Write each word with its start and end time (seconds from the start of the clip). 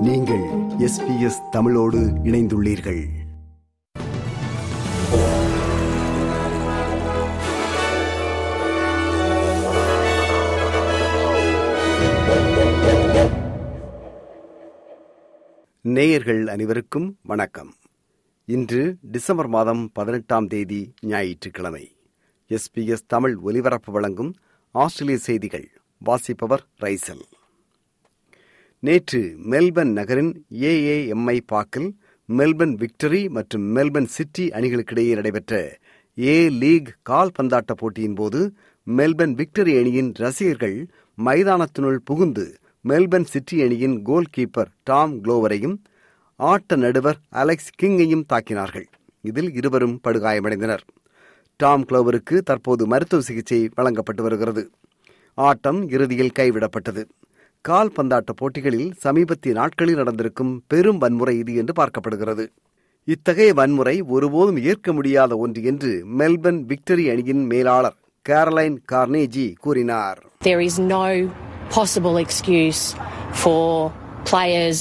நீங்கள் 0.00 0.40
எஸ்பிஎஸ் 0.78 1.48
தமிழோடு 1.50 1.98
இணைந்துள்ளீர்கள். 1.98 3.04
நேயர்கள் 15.80 16.46
அனைவருக்கும் 16.46 17.18
வணக்கம். 17.22 17.74
இன்று 18.44 18.96
டிசம்பர் 19.02 19.46
மாதம் 19.46 19.90
பதினெட்டாம் 19.92 20.46
தேதி 20.46 20.94
ஞாயிற்றுக்கிழமை. 21.00 21.96
எஸ்பிஎஸ் 22.48 23.06
தமிழ் 23.06 23.34
ஒலிபரப்பு 23.34 23.92
வழங்கும் 23.92 24.34
ஆஸ்திரேலிய 24.70 25.18
செய்திகள். 25.18 25.70
வாசிப்பவர் 25.98 26.66
ரைசல். 26.80 27.38
நேற்று 28.82 29.18
மெல்பர்ன் 29.44 29.92
நகரின் 29.92 30.30
ஏஏஎம்ஐ 30.60 31.38
பார்க்கில் 31.46 31.88
மெல்பர்ன் 32.28 32.74
விக்டரி 32.82 33.28
மற்றும் 33.28 33.76
மெல்பர்ன் 33.76 34.08
சிட்டி 34.08 34.48
அணிகளுக்கிடையே 34.48 35.14
நடைபெற்ற 35.14 35.78
ஏ 36.18 36.48
லீக் 36.48 36.88
கால்பந்தாட்ட 37.10 37.72
போட்டியின் 37.76 38.14
போது 38.14 38.40
மெல்பர்ன் 38.86 39.34
விக்டரி 39.34 39.78
அணியின் 39.80 40.12
ரசிகர்கள் 40.16 40.88
மைதானத்தினுள் 41.18 42.00
புகுந்து 42.04 42.58
மெல்பர்ன் 42.88 43.24
சிட்டி 43.24 43.62
அணியின் 43.62 44.02
கோல் 44.02 44.30
கீப்பர் 44.36 44.70
டாம் 44.82 45.24
குளோவரையும் 45.24 45.76
ஆட்ட 46.40 46.76
நடுவர் 46.76 47.18
அலெக்ஸ் 47.28 47.72
கிங்கையும் 47.82 48.26
தாக்கினார்கள். 48.32 48.86
இதில் 49.20 49.54
இருவரும் 49.54 50.00
படுகாயமடைந்தனர். 50.08 50.84
டாம் 51.56 51.84
குளோவருக்கு 51.84 52.38
தற்போது 52.38 52.86
மருத்துவ 52.86 53.22
சிகிச்சை 53.22 53.68
வழங்கப்பட்டு 53.74 54.22
வருகிறது. 54.22 54.70
ஆட்டம் 55.38 55.88
இறுதியில் 55.88 56.36
கைவிடப்பட்டது. 56.38 57.02
கால் 57.64 57.92
பந்தாட்ட 57.96 58.30
போட்டிகளில் 58.40 58.86
சமீபத்திய 59.04 59.52
நாட்களில் 59.58 59.98
நடந்திருக்கும் 60.00 60.52
பெரும் 60.72 61.00
வன்முறை 61.02 61.34
இது 61.40 61.52
என்று 61.60 61.72
பார்க்கப்படுகிறது 61.80 62.44
இத்தகைய 63.08 63.52
வன்முறை 63.58 63.94
ஒருபோதும் 64.14 64.58
ஏற்க 64.70 64.92
முடியாத 64.92 65.36
ஒன்று 65.36 65.62
என்று 65.70 65.90
மெல்பர்ன் 66.20 66.60
விக்டரி 66.70 67.04
அணியின் 67.12 67.44
மேலாளர் 67.52 67.96
கேரலைன் 68.26 68.78
கார்னேஜி 68.92 69.46
கூறினார் 69.64 70.18
There 70.48 70.62
is 70.68 70.76
no 70.94 71.04
possible 71.70 72.16
excuse 72.16 72.82
for 73.42 73.62
players, 74.24 74.80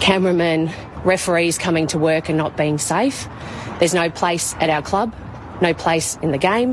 cameramen, 0.00 0.60
referees 1.04 1.58
coming 1.58 1.88
to 1.88 1.98
work 2.00 2.24
and 2.30 2.38
not 2.38 2.54
being 2.56 2.78
safe. 2.92 3.18
There's 3.78 3.96
no 3.96 4.08
place 4.12 4.48
at 4.56 4.70
our 4.70 4.84
club, 4.84 5.08
no 5.60 5.72
place 5.76 6.10
in 6.22 6.30
the 6.30 6.42
game, 6.44 6.70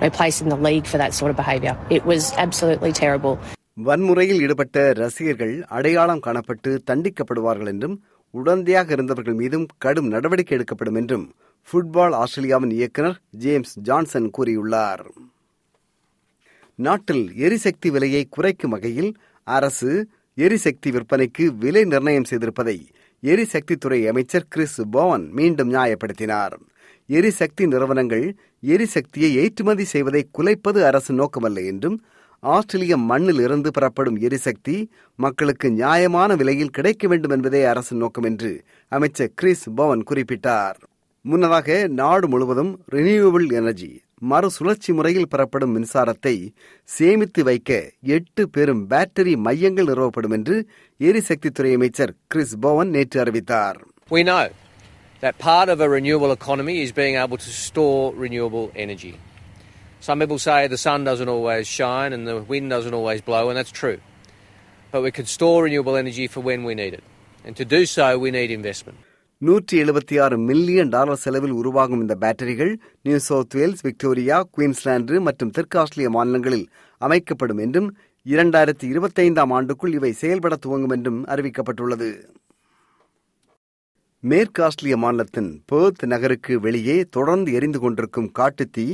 no 0.00 0.10
place 0.10 0.38
in 0.40 0.48
the 0.48 0.60
league 0.62 0.86
for 0.86 0.98
that 0.98 1.14
sort 1.14 1.32
of 1.32 1.36
behaviour. 1.36 1.74
It 1.90 2.04
was 2.04 2.24
absolutely 2.38 2.92
terrible. 2.94 3.36
வன்முறையில் 3.76 4.40
ஈடுபட்ட 4.40 4.92
ரசிகர்கள் 4.92 5.54
அடையாளம் 5.68 6.22
காணப்பட்டு 6.26 6.70
தண்டிக்கப்படுவார்கள் 6.90 7.66
என்றும் 7.66 7.96
உடந்தையாக 8.34 8.88
இருந்தவர்கள் 8.90 9.34
மீதும் 9.34 9.66
கடும் 9.78 10.08
நடவடிக்கை 10.08 10.54
எடுக்கப்படும் 10.56 10.94
என்றும் 10.94 11.26
ஃபுட்பால் 11.68 12.14
ஆஸ்திரேலியாவின் 12.20 12.70
இயக்குநர் 12.70 13.18
ஜேம்ஸ் 13.30 13.74
ஜான்சன் 13.80 14.30
கூறியுள்ளார். 14.38 15.04
நாட்டில் 16.78 17.24
எரிசக்தி 17.36 17.90
விலையை 17.90 18.22
குறைக்கும் 18.30 18.70
வகையில் 18.70 19.10
அரசு 19.46 19.90
எரிசக்தி 20.38 20.90
விற்பனைக்கு 20.90 21.44
விலை 21.58 21.84
நிர்ணயம் 21.84 22.28
செய்திருப்பதை 22.30 22.78
எரிசக்தித்துறை 23.22 24.00
அமைச்சர் 24.08 24.50
கிறிஸ் 24.50 24.80
போவன் 24.90 25.24
மீண்டும் 25.30 25.72
நியாயப்படுத்தினார். 25.72 26.56
எரிசக்தி 27.08 27.64
நிறுவனங்கள் 27.66 28.26
எரிசக்தியை 28.62 29.30
ஏற்றுமதி 29.42 29.84
செய்வதை 29.84 30.22
குலைப்பது 30.38 30.80
அரசு 30.82 31.12
நோக்கமல்ல 31.14 31.66
என்றும் 31.66 31.98
ஆஸ்திரேலிய 32.46 32.96
மண்ணில் 33.08 33.40
இருந்து 33.40 33.70
பெறப்படும் 33.70 34.18
எரிசக்தி 34.20 34.76
மக்களுக்கு 35.18 35.68
நியாயமான 35.72 36.34
விலையில் 36.34 36.70
கிடைக்க 36.70 37.08
வேண்டும் 37.08 37.30
என்பதே 37.30 37.62
அரசின் 37.64 37.98
நோக்கம் 37.98 38.24
என்று 38.24 38.50
அமைச்சர் 38.92 39.32
கிறிஸ் 39.34 39.66
பவன் 39.74 40.02
குறிப்பிட்டார் 40.10 40.78
முன்னதாக 41.24 41.68
நாடு 41.94 42.26
முழுவதும் 42.28 42.72
ரினியூவபிள் 42.88 43.46
எனர்ஜி 43.52 43.90
மறுசுழற்சி 44.22 44.90
முறையில் 44.92 45.28
பெறப்படும் 45.28 45.74
மின்சாரத்தை 45.74 46.34
சேமித்து 46.88 47.42
வைக்க 47.42 47.70
எட்டு 48.14 48.42
பெரும் 48.48 48.84
பேட்டரி 48.90 49.34
மையங்கள் 49.38 49.90
நிறுவப்படும் 49.90 50.36
என்று 50.38 50.56
எரிசக்தித்துறை 51.00 51.72
அமைச்சர் 51.72 52.14
கிறிஸ் 52.26 52.56
பவன் 52.58 52.90
நேற்று 52.90 53.20
அறிவித்தார் 53.20 53.80
We 54.10 54.22
know 54.22 54.42
that 55.22 55.36
part 55.40 55.68
of 55.68 55.80
a 55.80 55.88
renewable 55.88 56.32
economy 56.32 56.76
is 56.82 56.92
being 56.94 57.16
able 57.16 57.38
to 57.38 57.50
store 57.60 58.02
renewable 58.16 58.66
energy. 58.76 59.12
Some 60.02 60.20
people 60.20 60.38
say 60.40 60.66
the 60.68 60.78
sun 60.78 61.04
doesn't 61.04 61.28
always 61.28 61.66
shine 61.68 62.12
and 62.12 62.26
the 62.26 62.36
wind 62.44 62.70
doesn't 62.70 62.94
always 62.94 63.20
blow, 63.22 63.48
and 63.48 63.56
that's 63.56 63.72
true. 63.72 63.98
But 64.92 65.02
we 65.02 65.10
can 65.10 65.26
store 65.26 65.64
renewable 65.64 65.96
energy 65.96 66.26
for 66.26 66.40
when 66.42 66.64
we 66.64 66.74
need 66.74 66.94
it. 66.94 67.04
And 67.44 67.56
to 67.56 67.64
do 67.66 67.80
so, 67.88 68.06
we 68.18 68.30
need 68.30 68.50
investment. 68.52 68.98
நூற்றி 69.42 69.74
எழுபத்தி 69.82 70.14
ஆறு 70.24 70.36
million 70.48 70.92
dollar 70.92 71.20
செலவில் 71.22 71.56
உருவாகும் 71.58 72.02
இந்த 72.02 72.14
பேட்டரிகள் 72.22 72.70
New 73.02 73.18
South 73.26 73.54
Wales 73.58 73.82
Victoria 73.86 74.36
Queensland 74.54 75.16
மற்றும் 75.26 75.50
தெற்கு 75.56 75.76
ஆஸ்திரேலிய 75.82 76.10
மாநிலங்களில் 76.14 76.64
அமைக்கப்படும் 77.00 77.60
என்றும் 77.64 77.88
இரண்டாயிரத்தி 78.26 78.86
இருபத்தைந்தாம் 78.92 79.52
ஆண்டுக்குள் 79.58 79.96
இவை 79.98 80.12
செயல்பட 80.22 80.56
துவங்கும் 80.64 80.94
என்றும் 80.96 81.20
அறிவிக்கப்பட்டுள்ளது 81.34 82.08
மேற்கு 84.22 84.60
ஆஸ்திரேலிய 84.66 84.96
மாநிலத்தின் 85.04 85.50
பேர்த் 85.70 86.04
நகருக்கு 86.12 86.54
வெளியே 86.66 86.96
தொடர்ந்து 87.16 87.50
எரிந்து 87.58 87.80
கொண்டிருக்கும் 87.84 88.32
காட்டுத்தீ 88.38 88.86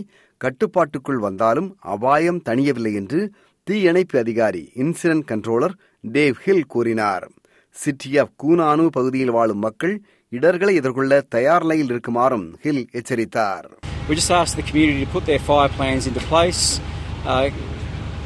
கட்டுப்பாட்டுக்குள் 0.44 1.20
வந்தாலும் 1.26 1.68
அபாயம் 1.94 2.40
தணியவில்லை 2.48 2.92
என்று 3.00 3.20
தீயணைப்பு 3.66 4.16
அதிகாரி 4.24 4.62
இன்சிடென்ட் 4.82 5.28
கண்ட்ரோலர் 5.30 5.74
டேவ் 6.16 6.38
ஹில் 6.44 6.66
கூறினார் 6.74 7.26
சிட்டி 7.76 8.10
ஆஃப் 8.22 8.32
கூனானு 8.42 8.86
பகுதியில் 8.96 9.34
வாழும் 9.36 9.62
மக்கள் 9.66 9.94
இடர்களை 10.32 10.74
எதிர்கொள்ள 10.80 11.20
தயார் 11.34 11.64
நிலையில் 11.66 11.92
இருக்குமாறும் 11.94 12.48
ஹில் 12.64 12.84
எச்சரித்தார் 13.00 13.68
We 14.08 14.14
just 14.20 14.32
ask 14.38 14.52
the 14.56 14.64
community 14.68 15.00
to 15.04 15.10
put 15.12 15.24
their 15.26 15.42
fire 15.48 15.70
plans 15.74 16.04
into 16.10 16.22
place, 16.30 16.62
uh, 17.32 17.44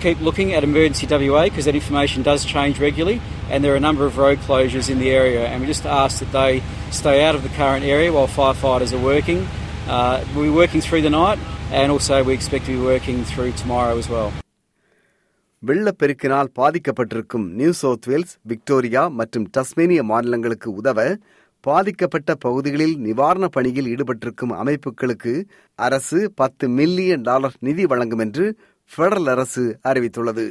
keep 0.05 0.19
looking 0.21 0.49
at 0.57 0.63
emergency 0.65 1.07
WA 1.27 1.43
because 1.49 1.67
that 1.69 1.79
information 1.81 2.21
does 2.23 2.43
change 2.47 2.77
regularly, 2.79 3.17
and 3.51 3.59
there 3.63 3.75
are 3.75 3.81
a 3.83 3.87
number 3.89 4.05
of 4.07 4.15
road 4.17 4.39
closures 4.47 4.89
in 4.89 4.99
the 4.99 5.11
area, 5.13 5.43
and 5.49 5.57
we 5.63 5.67
just 5.67 5.87
ask 5.99 6.15
that 6.23 6.33
they 6.33 6.53
stay 6.93 7.17
out 7.27 7.35
of 7.35 7.43
the 7.43 7.53
current 7.61 7.85
area 7.97 8.11
while 8.17 8.31
firefighters 8.39 8.93
are 8.99 9.05
working. 9.05 9.41
Uh, 9.89 10.15
we'll 10.33 10.49
be 10.51 10.57
working 10.63 10.83
through 10.87 11.03
the 11.03 11.15
night, 11.15 11.41
and 11.73 11.91
also 11.91 12.23
we 12.23 12.35
expect 12.35 12.67
to 12.67 12.73
be 12.73 12.83
working 12.83 13.25
through 13.25 13.53
tomorrow 13.55 13.97
as 13.99 14.09
well. 14.09 14.31
வெள்ளப்பெருக்கினால் 15.63 16.49
பாதிக்கப்பட்டிருக்கும் 16.59 17.47
New 17.59 17.71
South 17.79 18.07
Wales 18.07 18.35
Victoria 18.51 19.03
மற்றும் 19.19 19.47
Tasmania 19.55 20.01
மாநிலங்களுக்கு 20.03 20.69
உதவ 20.73 20.99
பாதிக்கப்பட்ட 21.65 22.31
பகுதிகளில் 22.45 22.95
நிவாரண 22.99 23.47
பணியில் 23.49 23.89
ஈடுபட்டிருக்கும் 23.93 24.53
அமைப்புகளுக்கு 24.59 25.33
அரசு 25.79 26.19
பத்து 26.35 26.67
மில்லியன் 26.77 27.25
டாலர் 27.29 27.57
நிதி 27.61 27.85
வழங்கும் 27.85 28.23
என்று 28.27 28.45
பெடரல் 28.91 29.31
அரசு 29.35 29.65
அறிவித்துள்ளது 29.85 30.47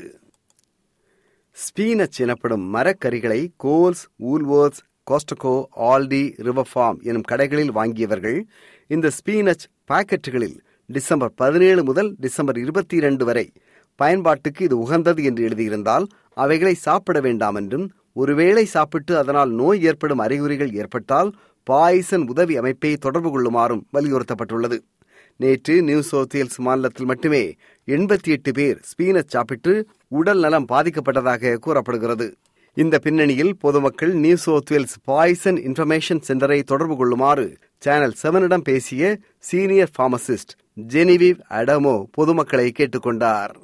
ஸ்பீனச் 1.57 2.19
எனப்படும் 2.25 2.65
மரக்கறிகளை 2.75 3.41
Coles 3.65 4.03
Woolworths 4.31 4.81
Costco 5.07 5.55
Aldi 5.91 6.23
River 6.47 6.71
Farm 6.71 7.01
எனும் 7.03 7.27
கடைகளில் 7.31 7.75
வாங்கியவர்கள் 7.75 8.39
இந்த 8.89 9.09
ஸ்பீனச் 9.17 9.65
பாக்கெட்டுகளில் 9.89 10.57
டிசம்பர் 10.87 11.33
பதினேழு 11.35 11.83
முதல் 11.83 12.15
டிசம்பர் 12.19 12.57
இருபத்தி 12.57 12.95
இரண்டு 12.95 13.25
வரை. 13.25 13.51
பயன்பாட்டுக்கு 13.95 14.65
இது 14.65 14.79
உகந்தது 14.79 15.23
என்று 15.23 15.43
எழுதியிருந்தால் 15.43 16.07
அவைகளை 16.33 16.73
சாப்பிட 16.73 17.19
வேண்டாம் 17.19 17.55
என்றும் 17.55 17.91
ஒருவேளை 18.13 18.65
சாப்பிட்டு 18.65 19.17
அதனால் 19.17 19.51
நோய் 19.51 19.83
ஏற்படும் 19.83 20.17
அறிகுறிகள் 20.17 20.73
ஏற்பட்டால் 20.73 21.33
பாய்சன் 21.63 22.27
உதவி 22.27 22.57
அமைப்பை 22.57 22.97
தொடர்பு 22.97 23.29
கொள்ளுமாறும் 23.29 23.81
வலியுறுத்தப்பட்டுள்ளது. 23.93 24.79
நேற்று 25.37 25.81
நியூ 25.81 26.01
சவுத் 26.01 26.55
மாநிலத்தில் 26.57 27.05
மட்டுமே 27.05 27.53
எண்பத்தி 27.87 28.27
எட்டு 28.27 28.51
பேர் 28.51 28.81
ஸ்பீனச் 28.91 29.27
சாப்பிட்டு 29.27 29.87
உடல் 30.07 30.39
நலம் 30.39 30.67
பாதிக்கப்பட்டதாக 30.67 31.55
கூறப்படுகிறது. 31.55 32.35
இந்த 32.73 32.99
பின்னணியில் 32.99 33.57
பொதுமக்கள் 33.57 34.13
நியூ 34.13 34.35
சவுத்வேல்ஸ் 34.45 34.97
பாய்சன் 35.03 35.55
இன்ஃபர்மேஷன் 35.55 36.21
சென்டரை 36.27 36.63
தொடர்பு 36.63 36.95
கொள்ளுமாறு 36.95 37.57
சேனல் 37.77 38.13
செவனிடம் 38.23 38.61
பேசிய 38.61 39.17
சீனியர் 39.39 39.89
பார்மசிஸ்ட் 39.99 40.53
ஜெனிவிவ் 40.77 41.39
அடமோ 41.49 42.03
பொதுமக்களை 42.11 42.71
கேட்டுக்கொண்டார். 42.71 43.55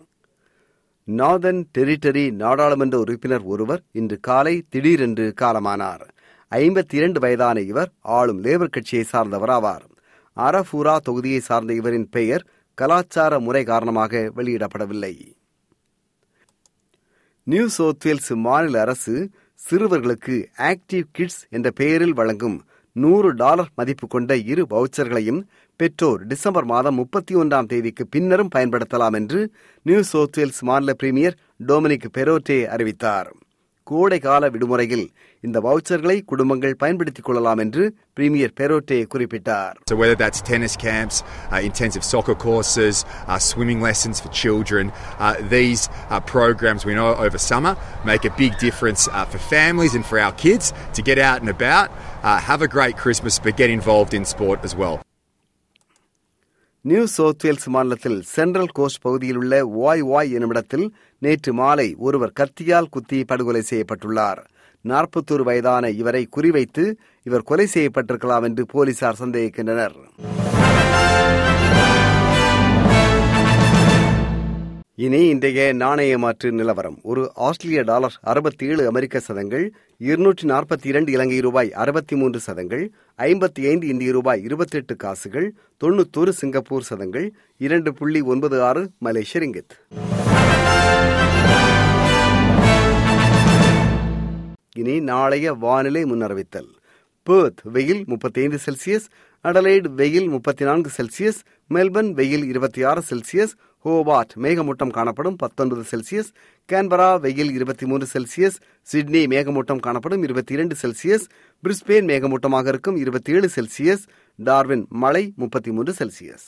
நார்தன் 1.07 1.63
டெரிட்டரி 1.77 2.31
நாடாளுமன்ற 2.31 2.99
உறுப்பினர் 2.99 3.41
ஒருவர் 3.43 3.81
இன்று 3.91 4.19
காலை 4.19 4.65
திடீரென்று 4.69 5.33
காலமானார். 5.41 6.03
ஐம்பத்தி 6.51 6.93
இரண்டு 6.93 7.19
வயதான 7.19 7.59
இவர் 7.61 7.91
ஆளும் 7.99 8.43
லேபர் 8.43 8.69
கட்சியை 8.69 9.05
சார்ந்தவர் 9.05 9.49
ஆவார் 9.49 9.85
அரபூரா 10.37 10.97
தொகுதியை 11.09 11.39
சார்ந்த 11.39 11.73
இவரின் 11.73 12.09
பெயர் 12.09 12.47
கலாச்சார 12.73 13.39
முறை 13.39 13.63
காரணமாக 13.63 14.31
வெளியிடப்படவில்லை. 14.35 15.33
நியூ 17.43 17.67
சவுத் 17.67 18.05
வேல்ஸ் 18.05 18.35
மாநில 18.35 18.81
அரசு 18.81 19.29
சிறுவர்களுக்கு 19.69 20.45
ஆக்டிவ் 20.57 21.03
கிட்ஸ் 21.11 21.47
என்ற 21.49 21.71
பெயரில் 21.71 22.13
வழங்கும் 22.13 22.63
நூறு 22.93 23.33
டாலர் 23.33 23.69
மதிப்பு 23.75 24.07
கொண்ட 24.07 24.37
இரு 24.37 24.67
வவுச்சர்களையும் 24.69 25.41
பெற்றோர் 25.75 26.27
டிசம்பர் 26.27 26.65
மாதம் 26.65 26.95
முப்பத்தி 26.95 27.35
ஒன்றாம் 27.35 27.65
தேதிக்கு 27.65 28.07
பின்னரும் 28.07 28.49
பயன்படுத்தலாம் 28.55 29.11
என்று 29.11 29.51
நியூ 29.83 30.01
சவுத் 30.01 30.37
வேல்ஸ் 30.37 30.61
மாநில 30.61 30.93
பிரீமியர் 30.93 31.37
டொமினிக் 31.67 32.05
பெரோட்டே 32.17 32.65
அறிவித்தார். 32.65 33.33
கோடை 33.83 34.19
கால 34.19 34.49
விடுமுறையில் 34.49 35.09
இந்த 35.43 35.57
வவுச்சர்களை 35.59 36.15
குடும்பங்கள் 36.23 36.75
பயன்படுத்திக் 36.75 37.27
கொள்ளலாம் 37.27 37.57
என்று 37.57 37.83
பிரீமியர் 38.13 38.53
பெரோட்டே 38.59 38.99
குறிப்பிட்டார் 39.13 39.75
So 39.89 39.95
whether 39.95 40.17
that's 40.21 40.41
tennis 40.51 40.75
camps, 40.77 41.15
uh, 41.51 41.61
intensive 41.61 42.03
soccer 42.03 42.35
courses, 42.37 42.97
uh, 43.25 43.39
swimming 43.41 43.81
lessons 43.81 44.19
for 44.19 44.29
children, 44.41 44.85
uh, 45.19 45.33
these 45.49 45.83
uh, 45.87 46.19
programs 46.33 46.83
we 46.85 46.93
know 46.93 47.11
over 47.25 47.39
summer 47.43 47.73
make 48.05 48.25
a 48.25 48.33
big 48.37 48.53
difference 48.59 49.03
uh, 49.09 49.25
for 49.25 49.41
families 49.49 49.95
and 49.95 50.05
for 50.05 50.19
our 50.19 50.35
kids 50.43 50.67
to 50.93 51.01
get 51.01 51.21
out 51.29 51.39
and 51.39 51.49
about, 51.49 51.89
uh, 52.23 52.37
have 52.49 52.61
a 52.61 52.69
great 52.69 52.97
Christmas, 52.97 53.37
but 53.39 53.55
get 53.55 53.71
involved 53.71 54.13
in 54.13 54.25
sport 54.25 54.61
as 54.63 54.75
well. 54.75 54.97
New 56.85 57.01
South 57.15 57.43
Wales 57.45 57.67
மாநிலத்தில் 57.67 58.19
Central 58.29 58.71
Coast 58.77 59.01
பகுதியில் 59.01 59.37
உள்ள 59.37 59.55
வாய் 59.75 60.01
வாய் 60.03 60.31
என்னுமிடத்தில் 60.31 60.85
நேற்று 61.21 61.51
மாலை 61.53 61.85
ஒருவர் 61.99 62.33
கத்தியால் 62.39 62.89
குத்தி 62.89 63.19
படுகொலை 63.23 63.61
செய்யப்பட்டுள்ளார் 63.69 64.41
நாற்பத்தோரு 64.85 65.43
வயதான 65.49 65.89
இவரை 66.01 66.27
குறிவைத்து 66.35 66.85
இவர் 67.25 67.47
கொலை 67.49 67.67
செய்யப்பட்டிருக்கலாம் 67.73 68.45
என்று 68.49 68.65
போலீசார் 68.65 69.21
சந்தேகிக்கின்றனர். 69.23 69.97
இனி 75.05 75.19
இன்றைய 75.27 75.73
நாணய 75.73 76.17
மாற்று 76.17 76.51
நிலவரம். 76.51 76.97
ஒரு 77.01 77.21
ஆஸ்திரேலிய 77.35 77.83
டாலர் 77.83 78.15
அறுபத்தி 78.31 78.65
ஏழு 78.65 78.87
அமெரிக்க 78.87 79.19
சதங்கள் 79.19 79.63
இருநூற்றி 79.97 80.45
நாற்பத்தி 80.49 80.87
இரண்டு 80.91 81.11
இலங்கை 81.11 81.39
ரூபாய் 81.39 81.71
அறுபத்தி 81.83 82.15
மூன்று 82.15 82.39
சதங்கள் 82.39 82.83
ஐம்பத்தி 83.19 83.63
ஐந்து 83.71 83.87
இந்திய 83.87 84.11
ரூபாய் 84.11 84.43
இருபத்தி 84.43 84.77
எட்டு 84.77 84.95
காசுகள் 84.95 85.47
தொண்ணூத்தொரு 85.83 86.29
சிங்கப்பூர் 86.41 86.87
சதங்கள் 86.91 87.27
இரண்டு 87.57 87.93
புள்ளி 87.93 88.21
ஒன்பது 88.21 88.63
ஆறு 88.63 88.83
மலேசிய 88.99 89.41
ரிங்கித் 89.43 89.75
இனி 94.81 94.95
நாளைய 95.11 95.53
வானிலை 95.63 96.03
முன்னறிவித்தல். 96.03 96.69
பேர்த் 97.27 97.61
வெயில் 97.75 98.03
முப்பத்தி 98.07 98.39
ஐந்து 98.41 98.59
செல்சியஸ் 98.65 99.07
அடலைடு 99.45 99.89
வெயில் 99.99 100.29
முப்பத்தி 100.29 100.63
நான்கு 100.65 100.89
செல்சியஸ் 100.97 101.39
மெல்பர்ன் 101.69 102.09
வெயில் 102.19 102.45
இருபத்தி 102.45 102.81
ஆறு 102.83 103.01
செல்சியஸ் 103.09 103.53
ஹோபார்ட் 103.85 104.33
மேகமூட்டம் 104.45 104.93
காணப்படும் 104.97 105.37
பத்தொன்பது 105.43 105.83
செல்சியஸ் 105.91 106.29
கேன்பரா 106.69 107.07
வெயில் 107.19 107.51
இருபத்தி 107.51 107.85
மூன்று 107.85 108.07
செல்சியஸ் 108.13 108.57
சிட்னி 108.87 109.21
மேகமூட்டம் 109.27 109.83
காணப்படும் 109.87 110.23
இருபத்தி 110.23 110.53
இரண்டு 110.53 110.75
செல்சியஸ் 110.81 111.25
பிரிஸ்பேன் 111.63 112.09
மேகமூட்டமாக 112.11 112.67
இருக்கும் 112.67 112.99
இருபத்தி 113.03 113.33
ஏழு 113.33 113.49
செல்சியஸ் 113.55 114.05
டார்வின் 114.39 114.85
மழை 115.03 115.23
முப்பத்தி 115.35 115.71
மூன்று 115.71 115.95
செல்சியஸ் 115.99 116.47